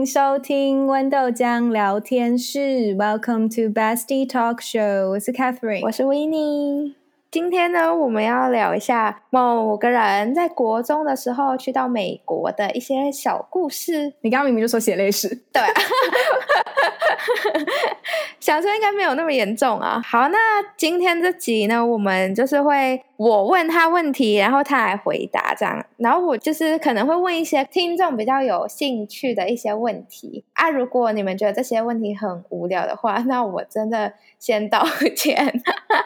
[0.00, 5.10] 欢迎收听豌豆酱聊天室，Welcome to Bestie Talk Show。
[5.10, 6.94] 我是 Catherine，我是 Winnie。
[7.30, 14.12] 今天呢，我们要聊一下某个人在国中的时候去到美国的一些小故事。
[14.20, 15.62] 你刚刚明明就说血泪史，对，
[18.40, 20.02] 想说应该没有那么严重啊。
[20.04, 20.38] 好，那
[20.76, 23.02] 今天这集呢，我们就是会。
[23.20, 30.70] 我问他问题，然后他来回答，这样，然后我就是可能会问一些听众比较有兴趣的一些问题啊。
[30.70, 34.82] 如果你们觉得这些问题很无聊的话，那我真的先道
[35.14, 35.36] 歉，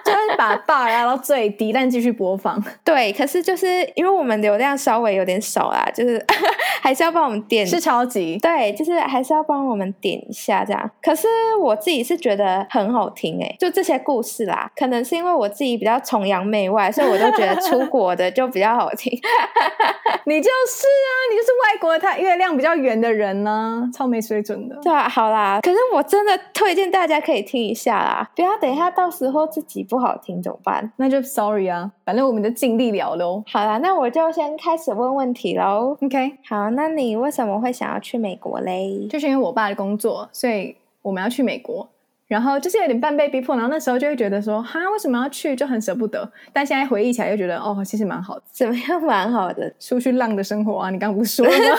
[0.04, 2.60] 就是把 bar 拉到最低，但继续播放。
[2.82, 6.22] 对，可是就是因为我们流量稍微有点少啦，就是
[6.82, 10.90] 还是要帮我们点，是超级对，就是还是要帮我们点一下这样。
[11.00, 11.26] 可是
[11.62, 17.14] 我自己是觉得很好听诶，就这些故事啦，可能是因为我自己比较崇洋媚外，所以。
[17.14, 19.12] 我都觉得出国的就比较好听，
[20.26, 24.74] 你就是啊，你就是外国的他月亮比较圆的人呢、啊，超没水准的。
[24.82, 30.90] 对啊，好啦，可是我真的推荐大家可以听一下啦，不要等一下到时候自己不好听怎么办？
[30.96, 33.44] 那就 sorry 啊，反正我们就尽力聊喽。
[33.46, 35.96] 好啦，那我就先开始问问题喽。
[36.00, 39.06] OK，好，那你为什么会想要去美国嘞？
[39.10, 41.86] 就是因为我爸的工作，所以我们要去美国。
[42.26, 45.54] 然后就是有点半被逼迫，然后那时候就会觉得说，哈，为什么要去？
[45.54, 46.28] 就很舍不得。
[46.54, 48.42] 但现在回忆起来，又觉得哦，其实蛮好的。
[48.50, 49.00] 怎么样？
[49.02, 50.90] 蛮好的，出去浪的生活啊！
[50.90, 51.76] 你刚刚不是说了吗？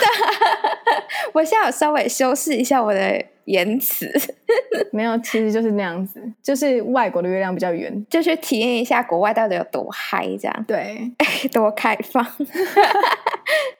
[1.34, 4.06] 我现在有稍微修饰一下我的言辞，
[4.92, 11.10] 没有，其实就是那样子，就是外国的月亮比较圆，就去体验一下国外到底有多嗨，这样对，
[11.52, 12.24] 多开放。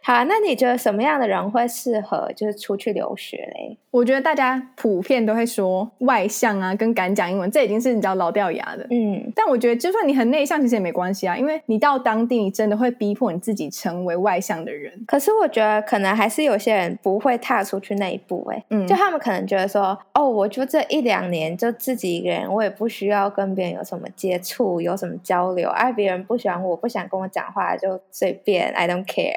[0.02, 3.76] 好，那你觉得什么样的人会适合就是出去留学嘞？
[3.90, 8.86] 我觉得大家普遍都会说外向啊，跟敢讲英文，这已经是你知道老掉牙的。
[8.90, 14.92] 嗯，但我觉得就算你很内向，其实也没关系啊，因为你到当地，你真的会逼迫你自己成为外向的人。
[15.06, 29.36] 可是我觉得可能还是有些人不会踏出去那一步，哎，嗯，就他们可能觉得说，哦，我就这一两年就自己一个人，我也不需要跟别人有什么接触，有什么交流，而别人不喜欢我，不想跟我讲话，就随便，I don't care。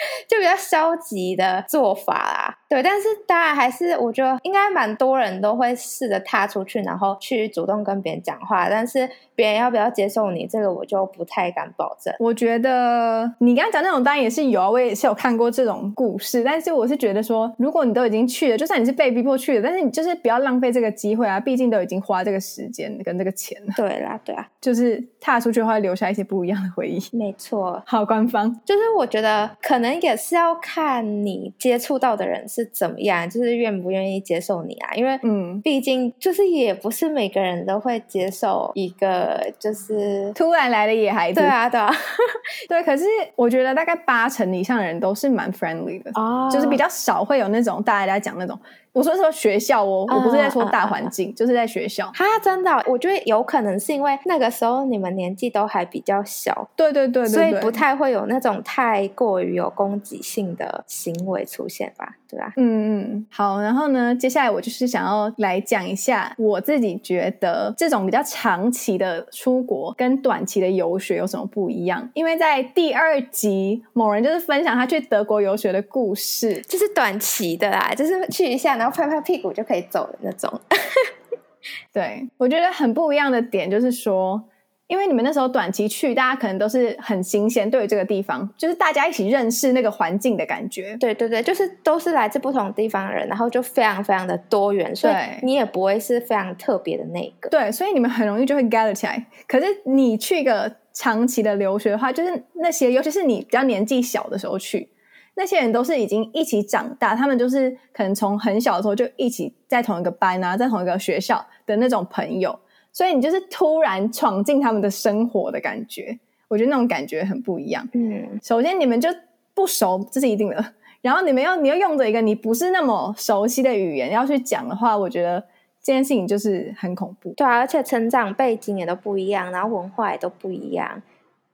[0.28, 12.14] 就比较消极的做法啦，对，但是当然还是我觉得应该蛮多人都会试着踏出去，然后去主动跟别人讲话，但是别人要不要接受你，这个我就不太敢保证。
[12.18, 23.72] 我觉得你刚刚讲那种当然也是有啊，我也是有看过这种故事，但是我是觉得说，如果你都已经去了，就算你是被逼迫去的，但是你就是不要浪费这个机会啊，毕竟都已经花这个时间跟这个钱了。
[23.76, 27.00] 对啦，对啊，就是踏出去的话，留下一些不一样的回忆。
[27.16, 29.89] 没错，好，官方就是我觉得可能。
[30.00, 34.94] 也是要看你接触到的人是怎么样，就是愿不愿意接受你啊。
[34.94, 41.40] 因为，嗯，毕竟就是也不是每个人都会接受一个就是突然来的野孩子。
[41.40, 41.90] 对啊，对啊，
[42.68, 42.82] 对。
[42.82, 43.04] 可是
[43.36, 48.58] 我觉得大概八成以上的人都是蛮 friendly 的，哦，就是比较少会有那种大家在讲那种。
[48.92, 52.10] 我说说学校哦，我不是在说大环境，嗯、就是在学校。
[52.12, 62.52] 哈，真的，我觉得有可能是因为那个时候你们年纪都还比较小，对对对对，所以不太会有那种太过于有攻击性的行为出现吧，对吧？
[62.56, 78.80] 嗯嗯，好，然后呢，接下来我就是想要来讲一下我自己觉得这种比较长期的出国跟短期的游学有什么不一样，因为在第二集某人就是分享他去德国游学的故事，就是短期的啦，就是去一下。
[78.80, 80.50] 然后拍拍屁股就可以走的那种，
[81.92, 84.42] 对，我觉得很不一样的点就是说，
[84.90, 90.96] 因为你们那时候短期去，大家可能都是很新鲜，对于这个地方，就是大家一起认识那个环境的感觉。
[90.96, 97.48] 对对对，就是都是来自不同地方的人，然后就非常非常的多元，所以你也不会是非常特别的那个。
[97.48, 99.24] 对，所以你们很容易就会 gather 起来。
[99.46, 104.90] 可是你去一个长期的留学的话，就是那些，尤其是你比较年纪小的时候去。
[105.36, 112.58] 那些人都是已经一起长大，他们就是可能从很小的时候就一起在同一个班啊，在同一个学校的那种朋友，
[112.92, 117.88] 所以你就是突然闯进他们的生活的感觉，我觉得那种感觉很不一样。
[117.92, 119.08] 嗯，首先你们就
[119.54, 120.64] 不熟，这是一定的。
[121.00, 125.40] 然后你们要你要用着一个你不是那么熟悉的语言要去讲的话，我觉得
[125.82, 127.32] 这件事情就是很恐怖。
[127.36, 131.00] 对啊，而且成长背景也都不一样，然后文化也都不一样。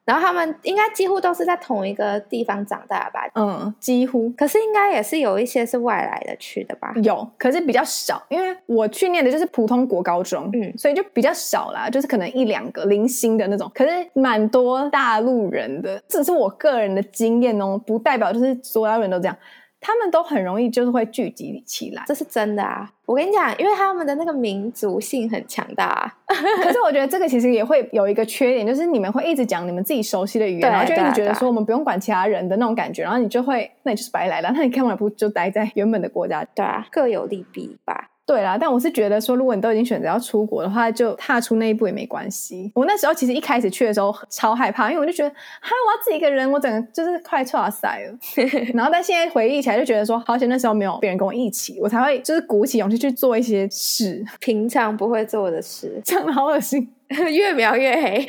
[0.06, 3.28] 然后他们应该几乎都是在同一个地方长大吧？
[3.34, 4.30] 嗯，几乎。
[4.30, 6.94] 可是应该也是有一些是外来的去的吧？
[7.02, 13.68] 有，可是比较少，因为我去念的就是普通国高中，嗯，所以就比较少啦，就是可能一两个零星的那种。
[13.74, 19.36] 可是蛮多大陆人的，这是我个人的经验哦，不代表就是所有人都这样。
[19.80, 22.90] 他们都很容易就是会聚集起来，这是真的啊！
[23.04, 26.14] 我跟你讲，因为他们的那个民族性很强大啊。
[26.62, 34.50] 可是我觉得这个其实也会有一个缺点，就是你们会一直讲你们自己熟悉的语言，然后就一直觉得说我们不用管其他人的那种感觉，然后你就会，那你就是白来了。
[34.54, 36.44] 那你干嘛不就待在原本的国家？
[36.54, 38.10] 对啊，各有利弊吧。
[38.26, 42.72] 对啦，但我是觉得说，如果你都已经选择要出国的话，就踏出那一步也没关系。
[42.74, 48.18] 我那时候其实一开始去的时候超害怕，因为我就觉得，哈，我要自己一个人，我整个就是快剉赛了。
[48.74, 56.00] 然后但现在回忆起来，就觉得说，好险那时候没有别人跟我一起，我才会就是鼓起勇气去做一些事，平常不会做的事。
[56.04, 56.92] 讲的好恶心，
[57.30, 58.26] 越描越黑。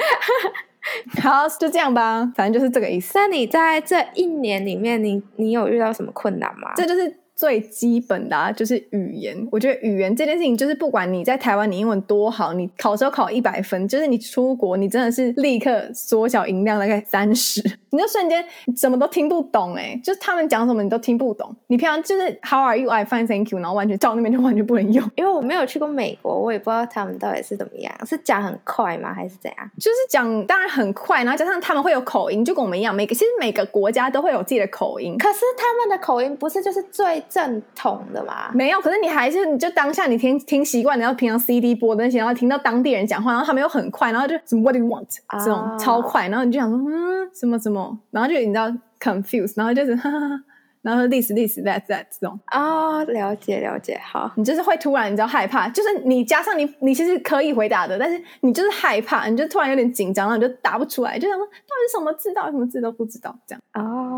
[1.23, 3.13] 好，就这样吧，反正就是这个意思。
[3.15, 6.73] 那你在这一年里面，你你有遇到什么困难吗？
[6.75, 7.17] 这就是。
[7.37, 9.47] 最基本的啊，就是语言。
[9.51, 17.61] 我觉得语言这件事情，就是不管你在台湾，你英文多好，你考试考一百分，就是你出国，你真的是立刻缩小音量，大概三十，
[17.91, 18.43] 你就瞬间
[18.75, 21.55] 什么都听不懂哎、欸，就是他们讲什么你都听不懂。
[21.67, 22.89] 你平常就是 How are you?
[22.89, 25.07] I fine, thank you，然后完全到那边就完全不能用。
[25.15, 29.71] 因为我没有去过美国，我也不知道他们到底是怎么样，是讲很快吗，还是怎样？
[29.77, 32.95] 就是讲当然很快，然后加上他们会有口音，就跟我们一样。
[32.95, 38.51] 每个其实每个国家都会有自己的口音，可是他们的口音不是就是最正统的嘛？
[38.53, 45.43] 没有，可是你还是你就当下你听听习惯，然后平常 CD 播的那些，然后听到当地人讲话，然后他们又很快，然后就什么 What do you want？、Oh.
[45.43, 50.39] 这种超快，然后你就想说嗯什么什么，然后就你知道 confused，然后就是哈哈哈。
[50.87, 63.61] 然后 this this that that 这种啊、哦，了解了解，好，你就是会突然你知道害怕，就是你加上你你其实可以回答的，但是你就是害怕，你就突然有点紧张，然后你就答不出来，就想说到底是什么字，到底什么字都不知道这样。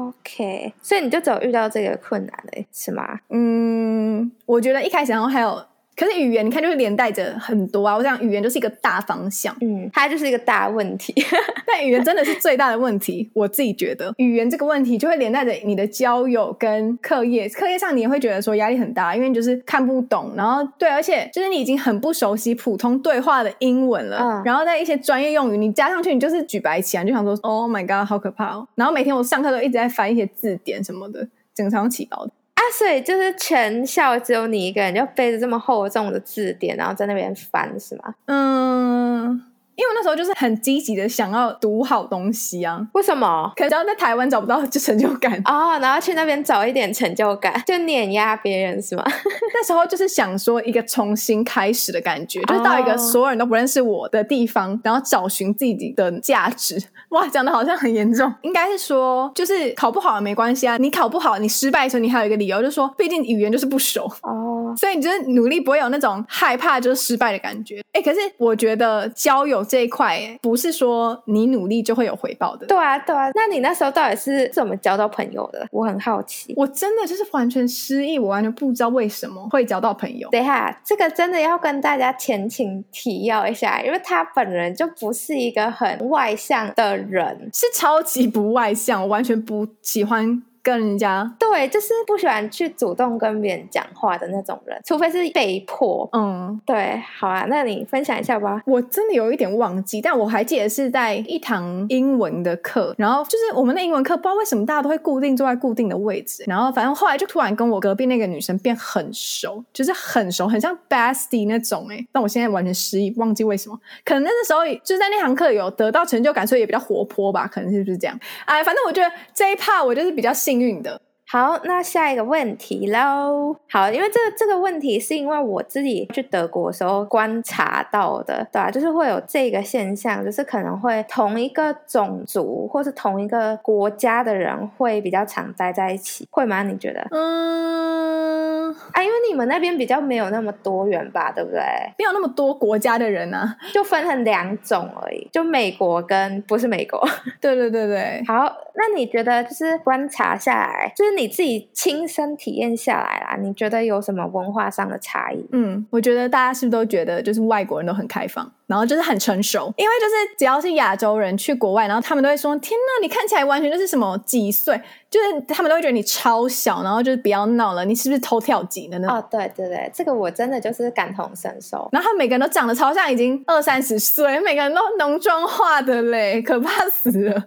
[0.07, 3.19] OK，所以你就只有遇到这个困难了，是吗？
[3.29, 5.59] 嗯，我觉得一开始然后还有。
[5.99, 7.97] 可是语言，你看就是连带着很多啊。
[7.97, 11.13] 我想语言就是一个大方向，嗯，它就是一个大问题。
[11.67, 17.49] 但语言真的是最大的问题，我自己觉得语言这个问题就会连带着你的交友跟课业。
[17.49, 20.31] 课业上你也会觉得说压力很大，因为你就是看不懂。
[20.37, 28.65] 然后对，而且就是你已经很不熟悉普通对话的英文了，嗯，然后在一些专业用语你加上去，你就是举白旗啊，你就想说 Oh my God，好可怕哦。
[28.75, 32.31] 然后每天我上课都一直在翻一些字典什么的，整个早上起包的。
[32.71, 38.15] 所以就是全校只有你一个人，就背着这么厚重的字典，然后在那边翻，是吗？
[38.25, 39.43] 嗯。
[39.79, 43.49] 因为我那时候就是很积极的想要读好东西啊，为什么？
[43.55, 49.03] 可能只要在台湾找不到就成就感 哦，然后去那边找一点成就感，就碾压别人是吗？
[49.07, 56.77] 那时候就是想说一个重新开始的感觉，就是到一个所有人都不认识我的地方，然后找寻自己的价值。
[57.11, 67.81] 哇，讲的好像很严重，应该是说就是考不好也没关系啊，你考不好你失败的时候，你还有一个理由，就是说毕竟语言就是不熟哦，所以你就是努力不会有那种害怕就是失败的感觉。
[67.93, 69.65] 哎，可是我觉得交友。
[69.69, 72.65] 这一块不是说你努力就会有回报的。
[72.65, 73.29] 对啊，对啊。
[73.35, 75.67] 那你那时候到底是怎么交到朋友的？
[75.71, 76.53] 我很好奇。
[76.57, 80.27] 我真的就是完全失忆，我完全不知道为什么会交到朋友。
[80.31, 90.41] 等一下，这个真的要跟大家前情提要一下，因为他本人就不是一个很外向的人，是超级不外向，我完全不喜欢。
[90.69, 96.07] 跟人家对，就是不喜欢去主动跟别人讲话的那种人，除非是被迫。
[96.13, 98.61] 嗯，对，好啊，那你分享一下吧。
[98.65, 112.05] 我真的有一点忘记，但我还记得是在一堂英文的课，然后就是我们的英文课，不知道为什么大家都会固定坐在固定的位置，然后反正后来就突然跟我隔壁那个女生变很熟，就是很熟，很像 bestie 那种哎。
[112.11, 118.19] 但我现在完全失忆，忘记为什么，可能那个时候就是在那堂课有得到成就感，所以也比较活泼吧，可能是不是这样？
[118.45, 121.08] 哎，反正我觉得这一 part 我就是比较幸运的。
[121.31, 123.55] 好，那下一个问题喽。
[123.71, 128.71] 好，因为这个这个问题是因为我自己去德国的时候观察到的，对吧？
[128.71, 136.63] 就是会有这个现象，就是可能会同一个种族或是同一个国家的人会比较常待在一起，会吗？
[136.63, 137.07] 你觉得？
[137.11, 141.61] 嗯，啊，因为你们那边比较没有那么多元吧，对不对？
[141.99, 146.99] 没有那么多国家的人啊，就分成两种而已，就美国跟不是美国。
[147.39, 148.23] 对对对对。
[148.27, 151.18] 好，那你觉得就是观察下来，就是。
[151.19, 155.45] 你自己亲身体验下来啦，你觉得有什么文化上的差异？
[155.51, 158.51] 嗯，我觉得大家是不是都觉得就是外国人都很开放？
[158.69, 169.07] 然后就是很成熟，因为就是只要是亚洲人去国外，然后他们都会说：“天哪，你看起来完全就是什么几岁？”就是他们都会觉得你超小，然后就是不要闹了，你是不是偷跳级的呢？
[169.09, 171.89] 哦，对对对，这个我真的就是感同身受。
[171.91, 177.43] 然后他每个人都长得超像已经二三十岁，每个人都浓妆化的嘞，可怕死了。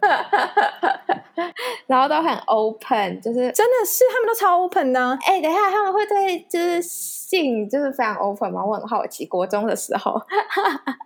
[1.87, 5.17] 然后都很 open，就是真的是他们都超 open 的。
[5.25, 6.83] 哎，等一下，他们会对就是。
[7.33, 8.63] 性就是非常 open 吗？
[8.63, 10.21] 我很好奇，国中的时候，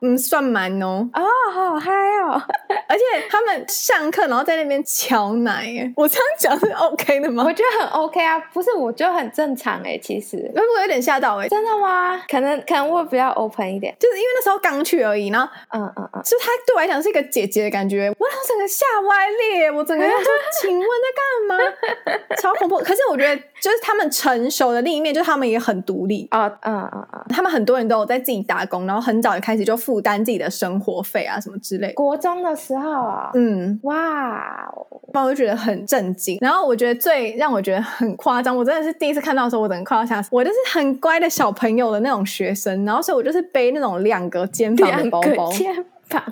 [0.06, 1.08] 嗯，算蛮哦。
[1.12, 1.22] 哦，
[1.52, 2.40] 好嗨哦！
[2.88, 7.44] 而且他们上课然后在那边敲奶，我这样讲是 OK 的吗？
[7.46, 10.36] 我觉得很 OK 啊，不是，我觉得很正常哎，其实。
[10.36, 11.48] 会不会有点吓到哎？
[11.48, 12.22] 真的吗？
[12.28, 20.32] 可能可能我比较 open 一点，就是因为那时候刚去而已，然后嗯嗯嗯，所以他对我来讲是一个姐姐的感觉，我整个吓歪裂，我整个人说，
[20.62, 22.36] 请问在干嘛？
[22.38, 22.78] 超恐怖！
[22.78, 31.92] 可是我觉得，就是他们成熟的另一面，就是他们也很独立啊，啊啊啊，他们很多人都有在自己打工，然后很早就开始就负担自己的生活费啊什么之类。
[31.94, 34.68] 国中的时候啊，嗯，哇，
[35.12, 36.38] 那我就觉得很震惊。
[36.40, 40.28] 然后我觉得最让我觉得很夸张，我真的是第一次看到的时候，我整个快要吓死。
[40.30, 45.74] 我就是很乖的小朋友的那种学生，然后所以我就是背那种两个肩膀的包包，肩
[46.08, 46.22] 膀，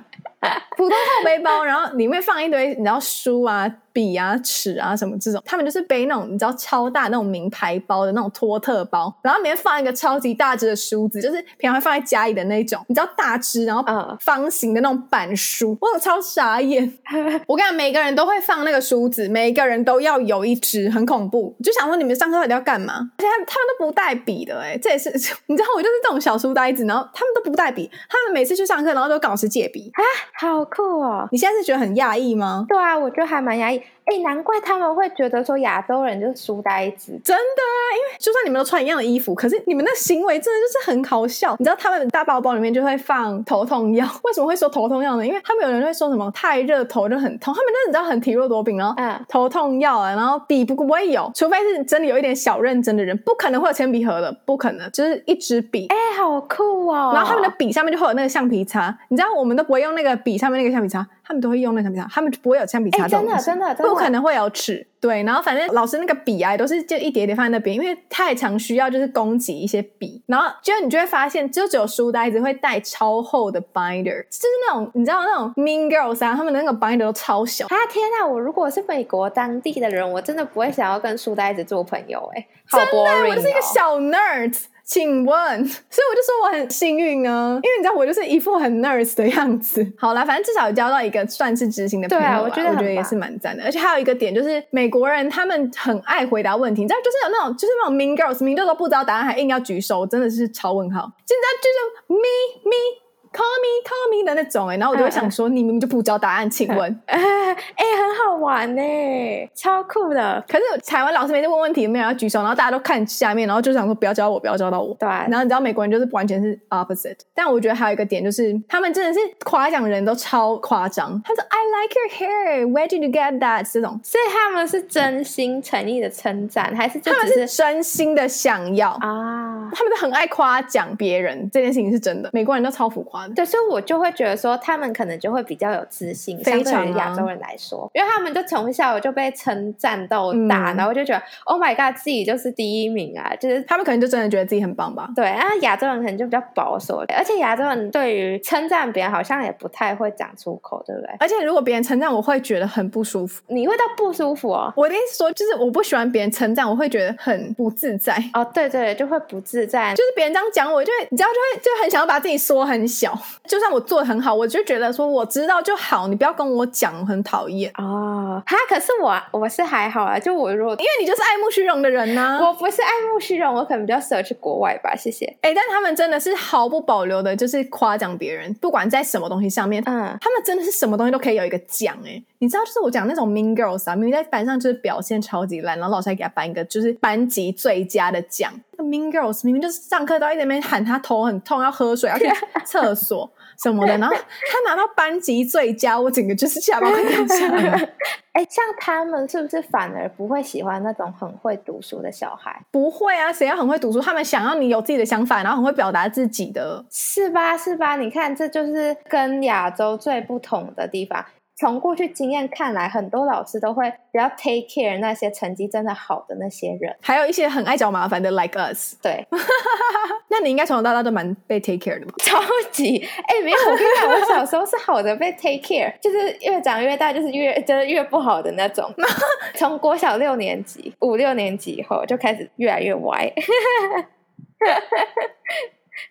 [0.77, 3.75] 普通后背包，然后里面放一堆你知道书啊。
[3.95, 13.85] 笔啊、尺啊什么这种，他们就是背那种你知道超大那种名牌包的那种托特包，然后里面放一个超级大只的梳子，就是平常会放在家里的那种，你知道大只然后
[14.21, 16.93] 方形的那种板书，我有超傻眼。
[17.47, 21.55] 我跟你讲，每个人都会放那个梳子，每个人都要有一只，很恐怖。
[21.63, 22.95] 就想说你们上课到底要干嘛？
[23.17, 25.09] 而且他们他们都不带笔的、欸，诶这也是
[25.47, 30.03] 你知道，我就是这种小书呆子，然后他们都不带笔，他们每次去上课，然后都跟老师借笔啊，
[30.41, 31.29] 好酷哦！
[31.31, 32.65] 你现在是觉得很讶异吗？
[32.69, 33.81] 对啊，我觉得还蛮讶异。
[34.05, 37.81] 哎，难怪他们会觉得说亚洲人就是书呆子，真的啊！
[37.97, 41.57] 因为就算你们都穿一样的衣服，可是你们的行为真的就是很搞笑。
[41.59, 45.27] 你知道他们大包包里面就会放头痛药， 为什么会说头痛药呢？
[45.27, 55.87] 因为他们有人会说什么太热头就很痛，他们就是你知道很体弱多病，然后嗯，头痛药啊，然后笔不不会有，除非是真的有一点小认真的人，不可能会有铅笔盒的，不可能，就是一支笔。
[55.87, 57.13] 哎，好酷哦！
[57.15, 61.07] 然后他们的笔上面就会有那个橡皮擦，你知道我们都不会用那个笔上面那个橡皮擦。
[61.25, 64.87] 他们都会用那橡皮擦，他们不会有橡皮擦这种东西，真的真的，不可能会有尺。
[65.01, 70.23] 对，然后反正老师那个笔啊，都是就一叠叠放在那边，因为太常需要就是供给一些笔。
[70.27, 77.67] 然后就你就会发现，就只有书呆子会带超厚的 binder，就是那种你知道那种 mean girls 啊，他们的那个 binder 都超小。
[77.67, 78.27] 啊天哪！
[78.27, 84.59] 我如果是美国当地的人，我真的不会想要跟书呆子做朋友哎、欸，好 boring 哦，我就是一个小 nerd。
[84.85, 89.85] 请问，所以我就说我很幸运啊，因为你知道我就是一副很 nurse 的样子。
[89.97, 93.65] 好啦，反正至少有交到一个算是知心的朋友，啊，我觉得我觉得也是蛮赞的。
[93.65, 101.11] 而且还有一个点就是，美国人他们很爱回答问题，你知道，就是有那种就是那种 mean girls，明就都不知道答案还硬要举手，真的是超问号。
[101.27, 103.04] 现在就是 me me。
[103.35, 110.45] Call me, call me 的那种哎、欸，然后我就会想说，你明明就不知道答案，请问， 哎、欸，很好玩呢、欸，超酷的。
[110.49, 114.95] 可是台湾老师每次问问题，没有人要举手，然后大家都看下面，然后就想说不要教我，不要教到我。
[114.95, 115.09] 对。
[115.09, 121.21] 然后你知道美国人就是完全是 opposite，但我觉得还有一个点就是，他们真的是夸奖人都超夸张。
[121.25, 123.69] 他说 I like your hair, where did you get that？
[123.73, 129.44] 这种，所以他们是真心诚意的称赞，还是，是他们是真心的想要啊？
[129.75, 132.31] 他们都很爱夸奖别人，这件事情是真的。
[132.33, 133.27] 美国人都超浮夸。
[133.29, 143.35] 对，所以我就会觉得说，他们可能就会比较有自信，相对于亚洲人来说，因为他们就从小就被称赞到大，嗯、然后就觉得 Oh my God，自己就是第一名啊！
[143.37, 145.09] 就是他们可能就真的觉得自己很棒吧。
[145.15, 151.11] 对啊，亚洲人可能就比较保守，而且亚洲人对于称赞别人好像也不太会讲出口，对不对？
[151.21, 153.43] 而且如果别人称赞，我会觉得很不舒服。
[153.49, 154.73] 你会到不舒服哦？
[154.77, 158.15] 我的意思说，就是我不喜欢别人称赞，我会觉得很不自在。
[158.33, 163.17] 哦，对对，就会不自在，就是别人这样讲我，就会你知道，就会就很想要把自己缩很小，
[163.49, 168.43] 就算我做的很好，我就觉得说我知道就好，你不要跟我讲，很讨厌啊。
[168.47, 174.95] 哈，可是我我是还好啊，就我如果因为你就是爱慕虚荣的人呢、啊，我不是爱慕虚荣，我可能比较适合去国外吧。
[174.97, 175.27] 谢谢。
[175.43, 181.97] 哎、欸，但他们真的是毫不保留的，就是夸奖别人，不管在什么东西上面，嗯，他们真的是什么东西都可以有一个奖。
[182.05, 188.53] 哎，你知道，就是我讲那种 mean girls 啊，明明在班上就是表现超级烂，然后老师还给他颁一个就是班级最佳的奖。
[188.85, 192.27] Mean girls 明明就是上课都一直在那边喊他头很痛，要喝水，要去
[192.65, 193.31] 厕所。
[193.63, 197.71] 什么的，然后他拿到班级最佳，我整个就是下巴快掉下来。
[198.35, 202.61] 哎、欸，像他们是不是反而不会喜欢那种很会读书的小孩？
[202.73, 204.01] 不会啊，谁要很会读书？
[204.01, 207.57] 他们想要你有自己的想法，然后很会表达自己的，是吧？
[207.57, 207.95] 是吧？
[207.95, 211.25] 你看，这就是跟亚洲最不同的地方。
[211.57, 218.97] 从过去经验看来，很多老师都会比较 take care 那些成绩真的好的那些人，还有一些很爱找麻烦的 like us。
[219.01, 219.25] 对，
[220.29, 222.13] 那你应该从小到大都蛮被 take care 的吧？
[222.19, 222.41] 超
[222.73, 228.93] 级哎、欸，没有，我跟你讲， 我小时候是好的被 take care，就是越长越大就是越就是越不好的那种。
[229.55, 233.33] 从国小六年级、五六年级以后就开始越来越歪。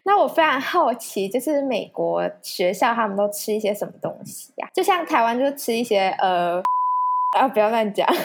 [0.04, 4.70] 那我非常好奇，就是美国学校他们都吃一些什么东西呀、啊？
[4.74, 6.62] 就像台湾就吃一些呃
[7.38, 8.08] 啊，不要乱讲。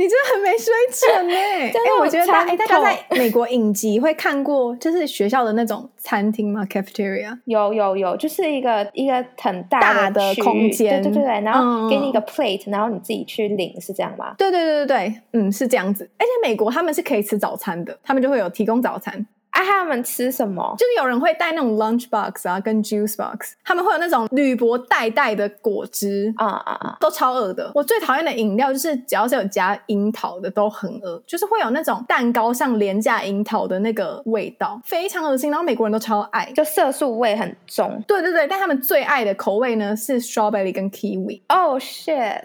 [0.00, 1.66] 你真的很没水准哎！
[1.66, 14.36] 因为我觉得大哎，大家在美国影集会看过，就是学校的那种餐厅吗？Cafeteria 有有有，就是一个一个很大的空间，对对对，然后给你一个 plate，然后你自己去领，是这样吗？
[14.38, 16.08] 对对对对对，嗯，是这样子。
[16.16, 19.26] 而且美国他们是可以吃早餐的，他们就会有提供早餐。
[19.58, 20.72] 啊，他们吃什么？
[20.78, 27.68] 就是有人会带那种 lunch box 啊，跟 juice box，他们会有那种铝箔袋袋的果汁啊啊啊，都超恶的。
[27.74, 35.50] 我最讨厌的饮料就是只要是有加樱桃的都很恶，就是会有那种蛋糕上廉价樱桃的那个味道，非常恶心。
[35.50, 38.00] 然后美国人都超爱，就色素味很重。
[38.06, 41.42] 对对对，但他们最爱的口味呢是 strawberry 跟 kiwi。
[41.48, 42.42] Oh shit！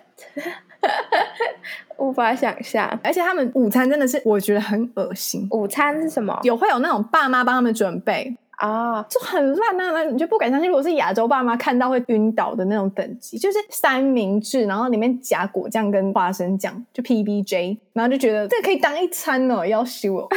[1.98, 5.48] 无法想象，而且他们午餐真的是我觉得很恶心。
[5.52, 6.38] 午餐是什么？
[6.44, 8.36] 有会有那种爸妈帮他们准备。
[8.58, 9.06] 啊，oh.
[9.10, 9.92] 就很烂啊！
[9.92, 20.28] 那你就不敢相信，如果是亚洲爸妈看到会晕倒的那种等级，就是三明治，然后里面夹果酱跟花生酱，就 PBJ，然后就觉得这可以当一餐哦，要修哦。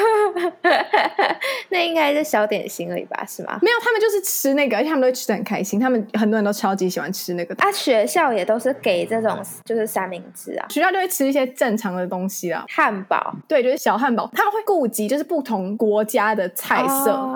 [1.68, 3.24] 那应该是小点心而已吧？
[3.26, 3.58] 是吗？
[3.62, 5.78] 没有，他们就是吃那个，而且他们都会吃的很开心。
[5.78, 7.54] 他们很多人都超级喜欢吃那个。
[7.58, 14.30] 啊，学校也都是给这种就是三明治啊，学校就会吃一些正常的东西啊，汉堡，对，就是小汉堡。
[14.32, 17.10] 他们会顾及就是不同国家的菜色。
[17.12, 17.35] 哦，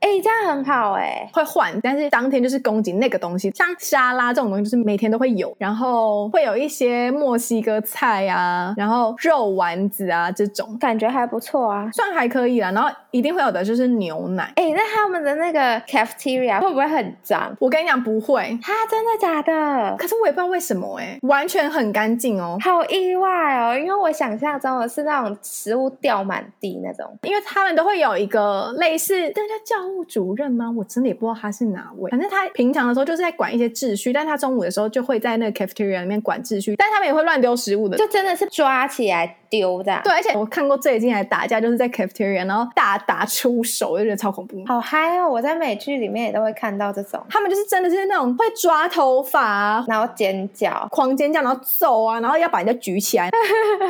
[0.00, 0.18] 哎。
[0.20, 12.72] 这样很好哎、欸，会换，但是当天就是供给那个东西，像沙拉这种东西，就是每天都会有，然后会有一些墨西哥菜啊，然后肉丸子啊这种，感觉还不错啊，算还可以啦。
[12.72, 17.56] 然后一定会有的就是牛奶，哎，那他们的那个 cafeteria 会不会很脏？
[17.60, 19.96] 我跟你讲不会，哈，真的假的？
[19.96, 30.72] 可是我也不知道为什么哎、欸，完全很干净哦，好意外哦，因为我想象中的是那种食物掉满地那种，因为他们都会有一个类似，那叫教务主任吗？
[30.76, 32.10] 我真的也不知道他是哪位。
[32.10, 40.00] 反正他平常的时候就是在管一些秩序，但他中午的时候就会在那个 cafeteria 里面管秩序，但他们也会乱丢食物的，就真的是抓起来丢的。
[40.04, 44.64] 对，而且我看过最近还打架，就是在 cafeteria，然后大打出手，我就觉得超恐怖。
[44.66, 45.28] 好嗨哦！
[45.28, 53.28] 我在美剧里面也都会看到这种，他们就是真的是那种会抓头发啊，然后尖叫，狂尖叫，然后揍啊，然后要把人家举起来。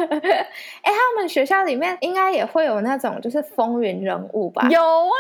[0.08, 4.68] 哎、欸，他们学校里面应该也会有那种就是风云人物吧？
[4.70, 5.14] 有啊。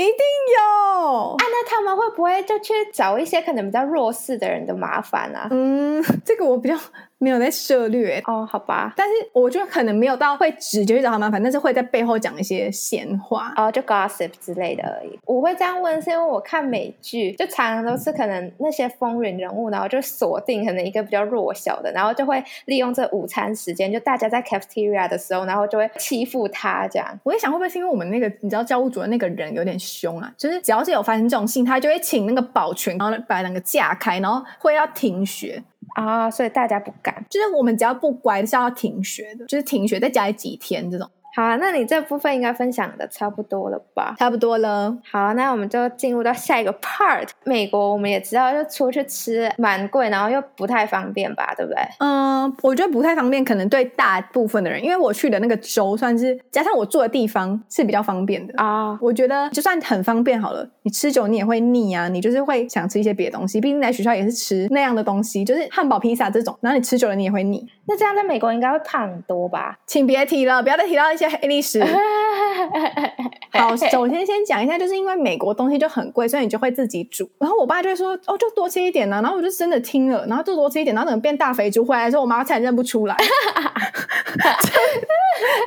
[0.00, 0.14] 一定
[0.56, 1.36] 有啊！
[1.38, 5.48] 那他们会不会就去找一些可能比较弱势的人的麻烦啊？
[5.50, 6.76] 嗯，这个我比较。
[7.22, 15.18] 没有在涉略哦，好吧，但是我觉得可能没有到会直接去找他麻烦，但是会在背后讲一些闲话哦，就 gossip 之类的而已。
[15.26, 27.20] 我会这样问，是因为我看美剧，就常常都是可能那些风云人物，然后就锁定可能一个比较弱小的，然后就会利用这午餐时间，就大家在 cafeteria 的时候，然后就会欺负他这样。
[27.22, 35.62] 我在想会不会是因为我们那个你知道教务主任那个人有点凶啊，就是只要是有发生这种事情，他就会请那个保全，然后把两个架开，然后会要停学。
[35.94, 41.10] 啊所以大家不敢，就是我们只要不乖是要停学的，就是停学在家里几天这种。
[41.36, 44.14] 好啊，那你这部分应该分享的差不多了吧？
[44.18, 44.96] 差不多了。
[45.10, 47.28] 好，那我们就进入到下一个 part。
[47.44, 51.80] 美国我们也知道，就出去吃蛮贵，然后又不太方便吧，对不对？
[51.98, 58.98] 嗯，我觉得不太方便，可能对大部分的人，因为我去的那个州算是加上我住的地方是比较方便的啊。
[59.00, 63.60] 我觉得就算很方便好了，你吃久你也会腻啊，你就是会想吃一些别的东西。
[63.60, 67.66] 毕竟在学校也是吃那样的东西，就是汉堡、披萨这种，然后你吃久了你也会腻。
[67.90, 69.76] 那这样在美国应该会胖很多吧？
[69.84, 71.82] 请别提了，不要再提到一些黑历史。
[73.52, 77.28] 好，首先先讲一下，就是因为美国东西就很贵，所以你就会自己煮。
[77.40, 81.84] 然后我爸就会说：“哦，就多吃一点呢、啊。”然后我就真的听了，然后就多吃一点，然后可能变大肥猪。
[81.84, 83.16] 回来的时候，我妈差点认不出来，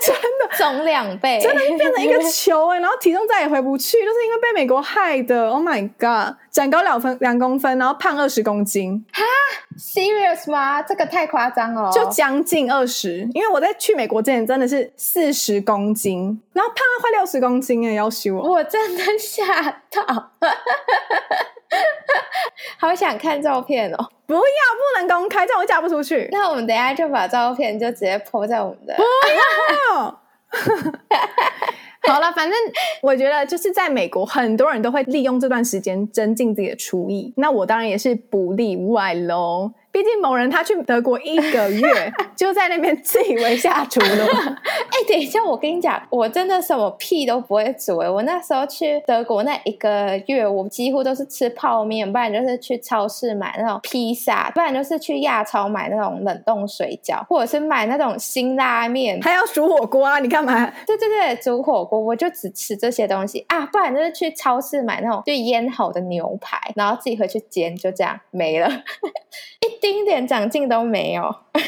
[0.02, 5.50] 真的重两倍，真的变成一个球哎、欸，然后体重再也回不去，就是因为被美国害的。
[5.50, 6.38] Oh my god！
[6.54, 9.04] 长高两分两公分，然后胖二十公斤。
[9.12, 9.24] 哈
[9.76, 10.84] ，serious 吗？
[10.84, 13.28] 这个太夸张了，就将近二十。
[13.34, 18.52] 因为我在去美国之前真的是四十公斤，然后胖了快六十公斤哎，要死我！
[18.52, 19.44] 我真的吓
[19.90, 20.06] 到，
[22.78, 24.08] 好想看照片哦！
[24.28, 26.30] 不要，不能公开，这样我嫁不出去。
[26.32, 28.96] 那我们等一下就把照片就直接 po 在我们的。
[28.96, 29.02] 不
[29.98, 30.22] 要。
[32.12, 32.58] 好了，反正
[33.02, 39.72] 我觉得就是在美国，很多人都会利用这段时间增进自己的厨艺，那我当然也是不例外喽。
[39.94, 44.08] 毕竟某人他去德国一个月， 就在那边自以为下厨了。
[44.90, 48.00] 哎、欸，等一下，我跟你讲，我真的什么屁都不会煮。
[48.00, 59.22] 哎，我那时候去德国那一个月，我几乎都是吃泡面，不然就是去超市买那种披萨，不然就是去亚超买那种冷冻水饺，或者是买那种辛拉面。
[59.22, 60.18] 还要煮火锅啊？
[60.18, 60.66] 你干嘛？
[60.88, 68.68] 对对对，煮火锅，我就只吃这些东西啊，不然就是去超市买那种就腌好的牛排，然后自己回去煎，就这样没了。
[69.84, 71.24] 丁点长进都没有。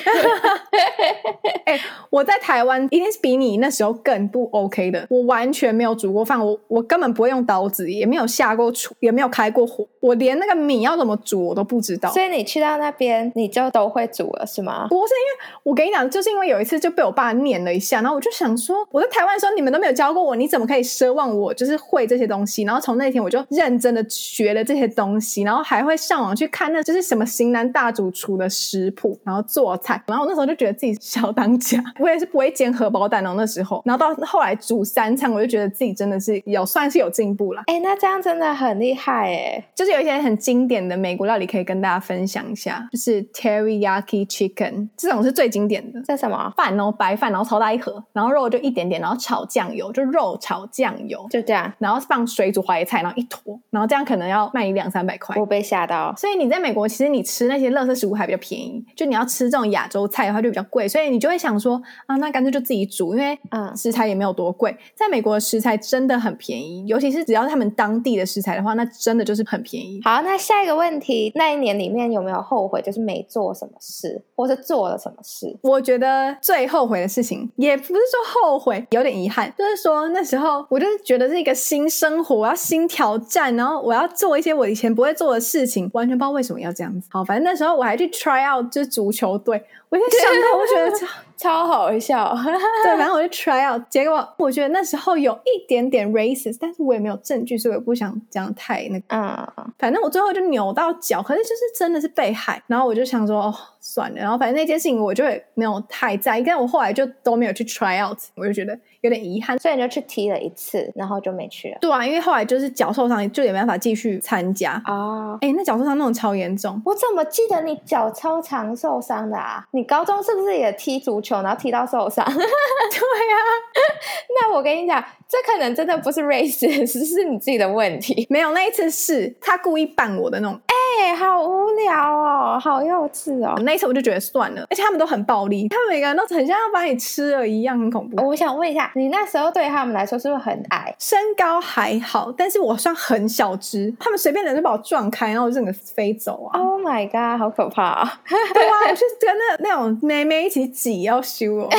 [1.65, 5.05] 哎、欸，我在台湾一定是比你那时候更不 OK 的。
[5.09, 12.09] 我完全没有煮过饭，我我根本不会用刀子，也没有下过厨，也没有开过火，我连那个米要怎么煮我都不知道。
[12.11, 14.87] 所以你去到那边，你就都会煮了是吗？
[14.89, 22.63] 不是，因为我跟你讲，就是因为有一次就被我爸念了一下，然后我就想说，我在台湾的时候你们都没有教过我，你怎么可以奢望我就是会这些东西？
[22.63, 30.01] 然后从那天我就认真的学了这些东西，然后还会上网去看那就是什么型男大主厨的食谱，然后做菜。
[30.07, 33.81] 然后我那时候就觉得自己小当家， 我也是不会煎荷包蛋哦那时候。
[33.85, 37.63] 然后到后来煮三餐，我就觉得自己真的是有算是有进步了。
[37.67, 39.63] 哎，那这样真的很厉害哎！
[39.75, 46.01] 就是有一些很经典的美国料理可以跟大家分享一下，就是 Teriyaki Chicken 这种是最经典的。
[46.05, 46.91] 这什么饭哦？
[46.91, 51.71] 白饭，然后超大一盒，然后肉就一点点，然后炒酱油，就肉炒酱油，就这样。
[51.79, 55.35] 然后放水煮花椰菜，然后一坨，然后这样可能要卖你两三百块。
[55.39, 56.13] 我被吓到。
[56.17, 58.83] 所以你在美国，其实你吃那些垃圾食物还比较便宜。
[58.95, 64.75] 就你要吃这种亚洲菜的话，就比较贵，所以你就会想说啊，那干脆就自己煮，因为嗯，食材也没有多贵。
[64.93, 70.01] 在美国的食材真的很便宜，尤其是只要是他们当地的食材的话，那真的就是很便宜。
[70.03, 75.55] 好，那下一个问题，那一年里面有没有后悔，就是没做什么事，或是做了什么事？
[75.61, 87.07] 我觉得最后悔的事情，也不是说后悔，有点遗憾，就是说那时候我就是觉得是一个新生活，我要新挑战，然后我要做一些我以前不会做的事情，完全不知道为什么要这样子。
[87.11, 89.63] 好，反正那时候我还去 try out 就是足球队。
[89.89, 92.35] 我就想到，我觉得超超好笑。
[92.83, 99.05] 对，反正我就 try out，结果我觉得那时候有一点点 racist，但是我也没有证据，所以我不想讲太那个。
[99.09, 102.61] 嗯，反正我最后就扭到脚，可是就是真的是被害。
[102.67, 103.55] 然后我就想说，哦，
[103.87, 104.17] 算了。
[104.17, 109.57] 然后反正那件事情我就会没有太在意，但我后来就都没有去 try out，我就觉得有点遗憾。
[109.59, 111.77] 所以你就去踢了一次，然后就没去了。
[111.79, 114.81] 对啊，因为后来就是脚受伤，就也没办法继续参加。
[114.85, 119.63] 啊，哎，那脚受伤那种超严重，我怎么记得你脚超常受伤的啊？
[119.71, 122.25] 你高中是不是也踢足球，然后踢到受伤？
[122.25, 123.37] 对啊，
[124.41, 128.25] 那我跟你讲，这可能真的不是 race，是 是你自己的问题。
[128.29, 130.59] 没有，那一次是他故意绊我的那种。
[130.65, 133.53] 哎、欸，好无聊哦，好幼稚哦。
[133.63, 138.27] 那一次我就觉得算了，而且他们都很暴力，他们每个人都很像要把你吃了一样，很恐怖。
[138.27, 140.95] 我想问一下，你那时候对他们来说是不是很矮？
[140.99, 148.21] 身高还好，但是我算很小只，他们随便人就把我撞开，然后我就整个飞走啊！Oh my god，好可怕啊！
[148.53, 151.69] 对啊，我 是跟那那种妹妹一起挤要修哦，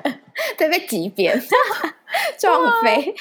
[0.56, 1.40] 对，被挤扁，
[2.38, 3.14] 撞飞。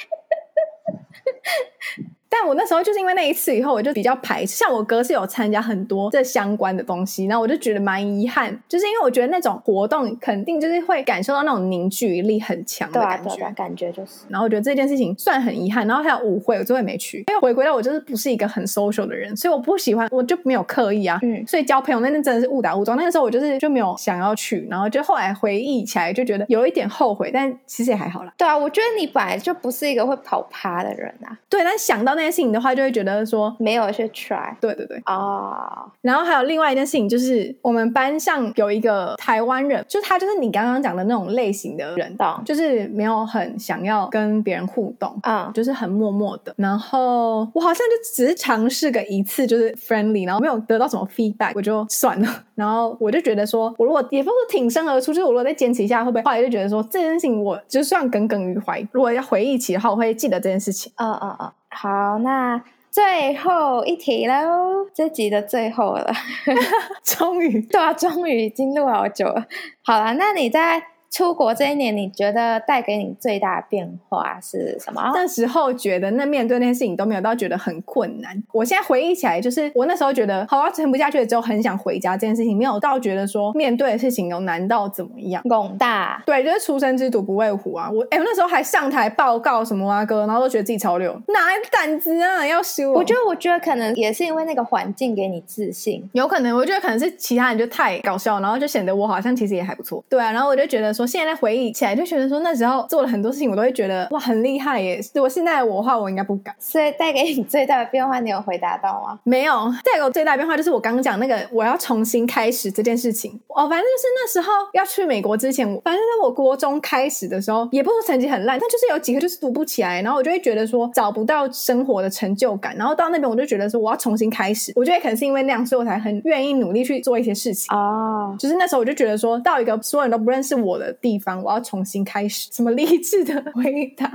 [2.30, 4.58] 但我那时候就是因为那一次以后，我就比较排斥。
[4.58, 14.26] 像我哥是有参加很多这相关的东西，然后我就觉得蛮遗憾，就是因为我觉得那种活动肯定就是会感受到那种凝聚力很强的感觉，对啊，对啊，感觉就是。
[14.30, 15.88] 然后我觉得这件事情算很遗憾。
[15.88, 21.20] 然后还有舞会，我最后也没去，因为回归到我就是不是一个很 social 的人，所以我不喜欢，我就没有刻意啊。
[21.22, 21.46] 嗯。
[21.48, 22.98] 所以交朋友那天真的是误打误撞。
[22.98, 28.34] 那个时候我就是就没有想要去，然后就后来回忆起来就觉得有一点后悔，但其实也还好啦。
[28.38, 31.38] 对啊，我觉得你本来就不是一个会跑趴的人啊。
[31.48, 34.54] 对，但想到那件事情的话，就会觉得说没有去 try。
[34.60, 35.02] 对对对。
[35.06, 35.54] 哦。
[35.58, 35.92] Oh.
[36.02, 45.54] 然后还有另外一件事情，就是我们班上有一个台湾人，就他就是你刚刚讲的那种类型的人，就是没有很想要跟别人互动，啊，oh.
[45.54, 46.54] 就是很默默的。
[46.58, 52.44] 然后我好像就只是尝试个一次，就是 friendly，然后没有得到什么 feedback，我就算了。
[52.56, 56.24] 然后我就觉得说，我如果也不是挺身而出，就是我如果再坚持一下，会不会？
[56.24, 58.86] 后来就觉得说这件事情我就算耿耿于怀。
[58.92, 60.92] 如果要回忆起的话，我会记得这件事情。
[60.96, 61.52] 嗯嗯嗯。
[61.70, 66.12] 好，那最后一题喽，这集的最后了，
[67.04, 69.46] 终于，对啊，终于已经录好久了。
[69.84, 70.84] 好了，那你在。
[71.18, 75.02] 出国这一年，你觉得带给你最大的变化是什么？
[75.16, 78.40] 那时候觉得那面对那些事情都没有到觉得很困难。
[78.52, 85.42] 我现在回忆起来，就是我那时候觉得好啊，撑不下去了之后，很想回家这件事情，没有到觉得说面对的事情有难到怎么样。
[85.50, 87.90] 广大对，就是出生之犊不畏虎啊！
[87.90, 92.46] 我哎，我那时候还上台报告什么啊哥，然后都觉得自己超流，哪来胆子啊？
[92.46, 92.94] 要修？
[92.94, 96.56] 我觉得，我觉得可能也是因为那个环境给你自信，有可能。
[96.56, 100.04] 我觉得可能是其他人就太搞笑，然后就显得我好像其实也还不错。
[100.08, 101.07] 对啊，然后我就觉得说。
[101.08, 105.00] 现在回忆起来，就觉得说那时候做了很多事情，我都会觉得哇，很厉害耶！
[105.14, 106.54] 如果现在我的话，我应该不敢。
[106.60, 109.18] 所以带给你最大的变化，你有回答到吗？
[109.24, 113.32] 没有，带给我最大的变化就是我刚刚讲那个我要重新开始这件事情。
[113.48, 122.76] 哦，反正就是那时候要去美国之前，反正在我国中开始的时候，也不是说成绩很烂，但就是有几个就是读不起来，然后我就会觉得说找不到生活的成就感。
[122.76, 124.74] 然后到那边我就觉得说我要重新开始。
[124.76, 127.76] 我觉得可能是因为那样，所以我才很愿意努力去做一些事情。
[127.76, 132.50] 哦，就是那时候我就觉得说到一个所有人都不认识我的的地方，我要重新开始。
[132.52, 134.12] 什么励志的回答？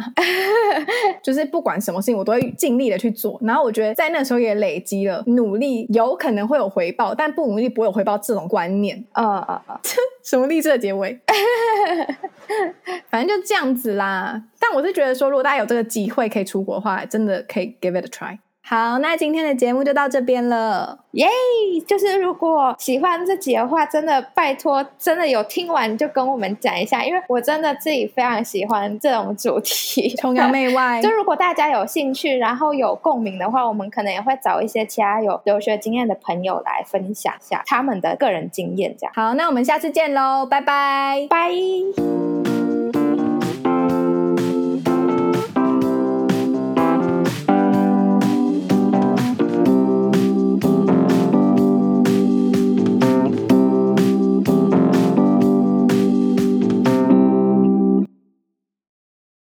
[1.23, 3.39] 就是不管什么事情，我都会尽力的去做。
[3.43, 9.05] 然后我觉得在那时候也累积了努力，有可能会有回报，但不努力不会有回报这种观念。
[9.13, 9.81] 啊啊啊！
[10.25, 11.21] 什么励志的结尾？
[13.09, 14.43] 反正就这样子啦。
[14.59, 18.39] 但我是觉得说，如果大家有这个机会可以出国的话，真的可以 give it a try。
[18.73, 21.85] 好，那今天的节目就到这边了，耶、yeah！
[21.85, 31.03] 就是如果喜欢这集的话，真的拜托，真的有听完就跟我们讲一下，因为我真的自己非常喜欢这种主题，崇洋媚外。
[31.05, 39.13] 就如果大家有兴趣，然后有共鸣的话，我们可能也会找一些其他有留学经验的朋友来分享一下他们的个人经验，这样。
[39.15, 42.32] 好，那我们下次见喽，拜拜，拜。